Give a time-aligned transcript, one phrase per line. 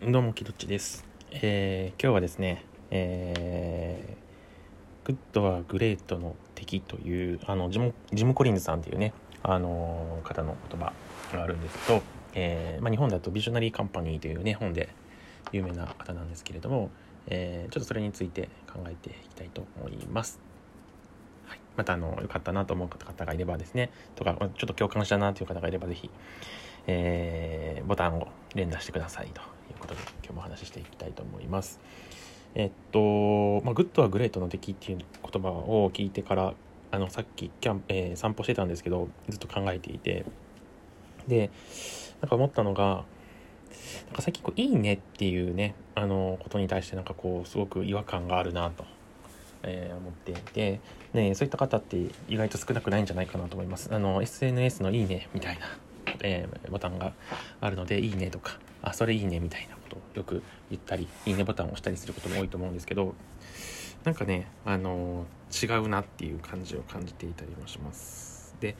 [0.00, 1.04] どうも、きどっちです。
[1.32, 10.92] えー今日はですね、えーグッドはグレートの敵という、あの、ジム、ジム・コリンズさんっていうね、あのー方の言葉
[11.36, 12.02] があるんですけど、
[12.34, 14.88] えーまあ、日本だとビジョナリーカンパニーというね、本で
[15.50, 16.90] 有名な方なんですけれども、
[17.26, 20.38] えーちょっとそれについて考えていきたいと思います。
[21.48, 26.08] はい、またあの良かったなと思う方がいればですねとかちょっと共感したなという方がいればぜひ、
[26.88, 29.44] えーボタンを連打してくださいとい
[29.74, 31.80] うことで今日もお話ししていきたいと思います。
[32.54, 36.54] えっと、まあ、 Good は Great の敵っていう言葉を聞いてから
[36.90, 40.24] あのさっきキャン、えー散歩してたんですけどずっと考えていて。
[41.28, 41.50] で
[42.20, 43.04] なんか思ったのが
[44.06, 48.84] なんか最近こう「いいね」っていうねあのことに対してなんかこうすごく違和感があるなと、
[49.62, 50.80] えー思っていて、
[51.12, 51.96] ね、そういった方って
[52.28, 53.94] 意外と少なくないんじゃないかなと思います。
[53.94, 55.66] あの SNS の「いいね」みたいな、
[56.22, 57.12] えーボタンが
[57.60, 63.14] あるので「いいね」とか「あそれいいね」みたいなことをよく言ったり「いいね」ボタンを押したりすることも多いと思うんですけど
[64.04, 65.26] なんかねあの
[65.62, 68.54] 違うなっていう感じを感じていたりもします。
[68.60, 68.76] で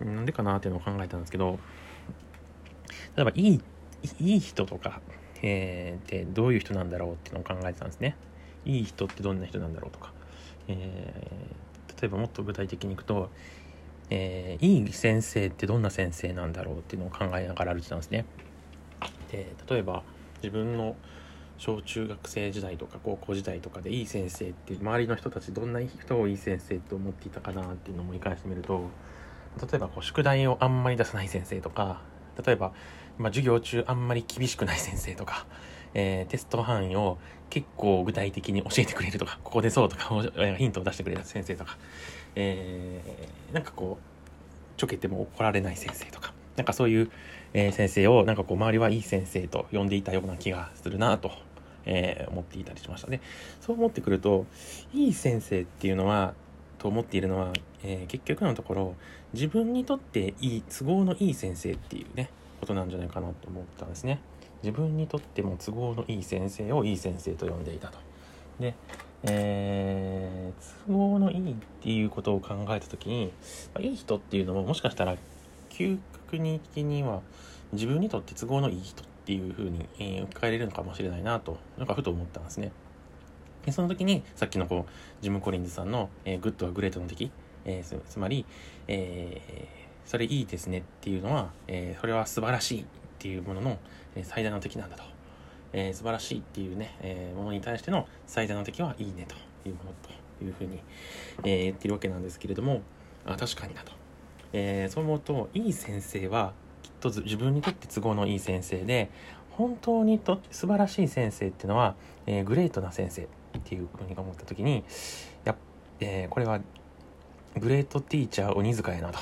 [0.00, 1.58] なんでかなっていうのを考えたんですけど
[3.16, 3.60] 例えばいい
[4.20, 5.00] いい人とか、
[5.42, 8.14] えーってどういう人なんだろうっていうのを考えてたんですね。
[8.64, 10.12] いい人ってどんな人なんだろうとか、
[10.68, 11.68] えー
[12.00, 13.28] 例えばもっと具体的にいくと、
[14.10, 18.24] えーいい先生ってどんな先生なんだろうっていうのを考えながら歩いてたんですね。
[19.30, 20.02] で例えば
[20.42, 20.96] 自分の
[21.58, 28.88] 小中学生時代とか高校時代とかでいい先生って周りの人たちどんな人をいい先生と思っていたかなっていうのを思い返してみると
[29.60, 32.00] 例えばこう宿題をあんまり出さない先生とか
[32.44, 32.72] 例えば、
[33.18, 35.46] ま、授業中あんまり厳しくない先生とか、
[35.94, 37.18] えーテスト範囲を
[37.50, 40.10] 結構具体的に教えてくれるとかここでそうとか
[40.58, 41.78] ヒントを出してくれる先生とか、
[42.36, 47.10] えなんかこうちょけても怒られない先生とかなんかそういう、
[47.54, 51.30] えー先生をなんかこう周りはいい先生と呼んでいたような気がするなと、
[51.86, 53.20] えー思っていたりしましたね。
[53.60, 54.46] そう思ってくると
[54.92, 56.34] いい先生っていうのは
[56.78, 57.52] と思っているのは、
[57.82, 58.94] えー結局のところ
[59.32, 62.30] 自分にとっていい都合のいい先生っていうね
[62.60, 64.20] ことなんじゃないかなと思ったんですね。
[64.62, 67.98] 自分にとっても都合のいい先生をいい先生と呼んでいたと。
[68.58, 68.74] で、
[69.24, 73.32] えー都合のいいっていうことを考えた時に
[73.74, 75.16] まあいい人っていうのももしかしたら
[75.70, 75.98] 究
[76.30, 76.38] 極
[76.74, 77.20] 的には
[77.72, 82.72] 自分にとって都合のいい人っていうふうに、えー置き換えれるのかもしれないなとなんかふと思ったんですね。
[83.66, 87.30] でその時にさっきのこうジム・コリンズさんの「えーグッドはグレートの敵」
[87.66, 88.46] えーつつまり、
[88.86, 92.84] えーそれいいですねっていうのは、えーそれは素晴らしいっ
[93.18, 93.78] ていうものの、
[94.16, 95.02] え最大の敵なんだと、
[95.72, 99.34] えー素晴らしいっていうね、えーものに対しての最大の敵はいいねと
[99.68, 100.80] いうものというふうに、
[101.44, 102.82] えー言ってるわけなんですけれども
[103.26, 103.92] あ確かになと、
[104.52, 106.52] えーそう思うといい先生は
[106.82, 109.10] きっと自分にとって都合のいい先生で
[109.50, 111.94] 本当にと素晴らしい先生っていうのは、
[112.26, 113.26] えーグレートな先生っ
[113.64, 114.84] ていうふうに思った時に
[115.44, 115.54] や、
[116.00, 116.60] えーこれは
[117.56, 119.18] グレートティーチャー鬼塚やなと、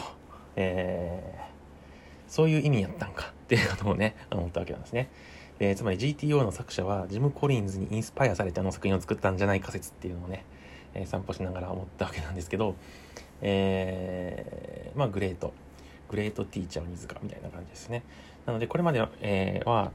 [0.56, 1.46] えー
[2.28, 5.08] そういう意味やったんかっていうことをね思ったわけなんですね。
[5.58, 10.44] でつまり GTO の作者はジム・コリンズにインスパイアされてあの作品を作ったんじゃないか説っていうのをね、
[10.94, 12.74] えー散歩しながら思ったわけなんですけど、
[13.42, 15.52] えーまあグレート。
[16.08, 18.02] グレートティーチャー鬼塚みたいな感じですね。
[18.46, 19.90] なのでこれまでは,、えーは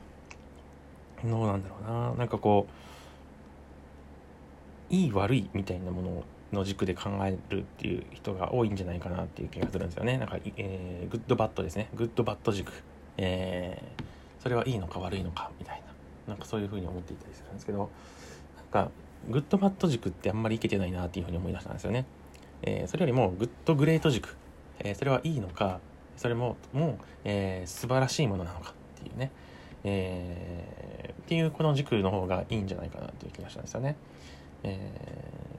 [1.23, 2.13] どうなんだろうな。
[2.15, 2.67] なんかこ
[4.89, 10.17] ういい悪いみたいなものをの軸で考えるっていう人が多いんじゃないかなっていう気がするんですよね。
[10.17, 11.87] なんか、えー good bad ですね。
[11.95, 12.73] good bad 軸、
[13.17, 14.10] えー
[14.41, 15.81] それはいいのか悪いのかみたい
[16.27, 17.89] ななんかそういうふうに思っていたりするんですけど
[18.57, 18.91] なんか
[19.29, 22.05] good bad 軸ってあんまりいけてないなっていうふうに思い出したんですよね、
[22.63, 24.35] えーそれよりも good great 軸、
[24.79, 25.79] えーそれはいいのか
[26.17, 29.31] それももう、えー素晴らしいものなのかっていうね
[29.83, 33.95] えーっていうこの軸の方がいいんじゃないかなっていう気がしたんですよね。
[34.63, 34.79] え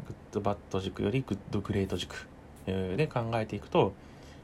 [0.04, 2.26] ーグッドバッド軸よりグッドグレート軸
[2.66, 3.92] で考えていくと、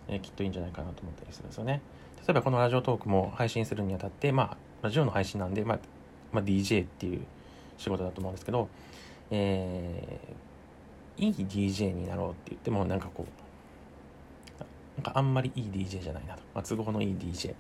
[0.06, 1.80] えーきっといいんじゃないかなと思ったりするんですよね。
[2.26, 5.78] 例えばこのラジオトークも配信するにあたって、まあ、ラジオの配信なんで、まあ、
[6.32, 7.22] まあ、DJ っていう
[7.78, 8.68] 仕事だと思うんですけど、
[9.30, 10.48] えー
[11.18, 14.62] いい DJ になろうって言ってもなんかこう
[14.96, 17.54] なんかあんまりいい DJ じゃないなと、まあ、都合のいい DJ、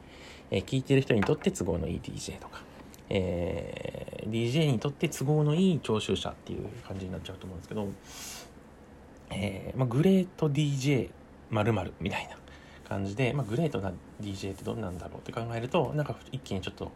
[0.50, 2.62] えー聞いてる人にとって都合のいい DJ とか、
[3.10, 7.88] えー DJ にとって都合のいい聴衆者っていう感じになっちゃうと思うんですけど、
[9.30, 11.10] えーまあ、グレート DJ
[11.50, 12.36] 〇〇みたいな。
[12.88, 16.90] 感じで、まあ、グレートな DJ ってどんなんだろうって考えるとなんか一気にちょっと、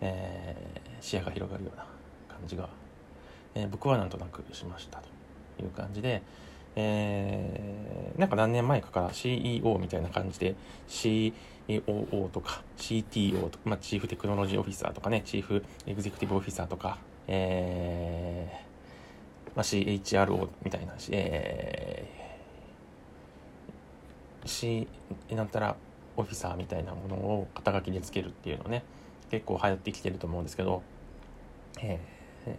[0.00, 1.86] えー視野が広がるような
[2.28, 2.68] 感じが、
[3.54, 5.02] えー僕はなんとなくしました
[5.56, 6.22] という感じで、
[6.76, 10.54] えー、なんか何年前かから CEO みたいな感じで
[10.88, 21.89] COO とか CTO とか、まあ、チーフテクノロジーオフィサーとかね、チーフエグゼクティブオフィサーとか、えー、まあ、CHRO みたいな、えー、
[24.46, 24.88] C、
[25.30, 25.76] なんたら
[26.16, 28.84] オフィサーみたいなものを肩書きでつけるっていうのね、
[29.30, 30.82] 結構流行ってきてると思うんですけど、
[31.80, 32.54] えー、ま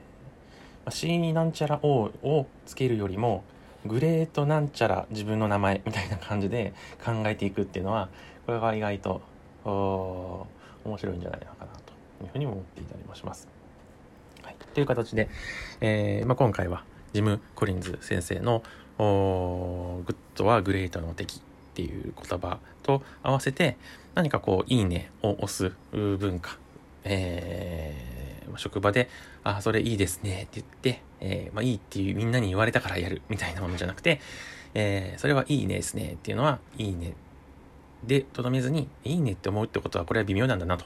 [0.85, 3.43] あ、C なんちゃら O をつけるよりも、
[3.85, 6.73] great なんちゃら自分の名前みたいな感じで
[7.03, 8.09] 考えていくっていうのは、
[8.45, 9.21] これが意外と
[9.65, 11.71] 面白いんじゃないのかな
[12.19, 13.47] というふうに思っていたりもします。
[14.43, 15.29] はい、という形で、
[15.81, 16.83] えー、まあ、今回は
[17.13, 21.50] ジム・コリンズ先生の「good は great の敵」
[21.81, 23.77] っていう言葉と合わせて
[24.13, 26.57] 何かこう「いいね」を押す文化、
[27.03, 29.09] えー、職場で
[29.43, 34.19] 「あそれいいですね」って言って、えー、まあ、いいっていうみんなに言われたからやるみたいなものじゃなくて、
[34.73, 37.13] えー、それはいいねですねっていうのはいいね
[38.03, 40.85] でとどめずにいいねって思うってことはこれは微妙なんだなと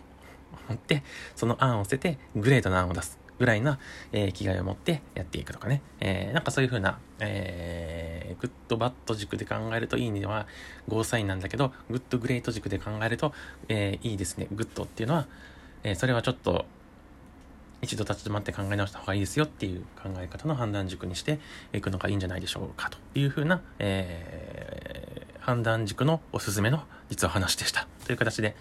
[0.69, 1.03] 思って
[1.35, 3.79] その案を捨てて great な案を出すぐらいな、
[4.11, 7.94] えー、気概を持ってやっていくとかね、えー、なんかそういう風な、えー、
[8.39, 10.47] good bad 軸で考えるといいねは
[10.87, 13.33] ゴーサインなんだけど good great 軸で考えると、
[13.69, 15.27] えー、いいですね good っていうのは、
[15.83, 16.65] えー、それはちょっと
[17.81, 21.39] 一度立ち止まって考え直した方がいいですよっていう考え方の判断軸にして
[21.73, 27.87] いくのがいいんじゃないでしょうかというふうな、えー、判断軸のおすすめの実は話でした。
[28.05, 28.55] という形で、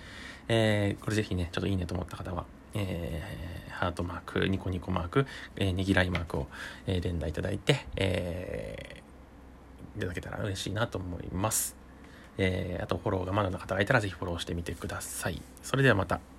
[0.48, 2.44] えー、これぜひね、ちょっといいねと思った方は、
[2.74, 5.26] えー、ハートマーク、ニコニコマーク、
[5.56, 6.48] えー、ねぎらいマークを、
[6.86, 9.02] え、連打いただいて、え、
[9.96, 11.76] いただけたら嬉しいなと思います。
[12.36, 15.40] えー、あとフォローがまだの方がいたらぜひフォローしてみてください。
[15.62, 16.33] それではまた。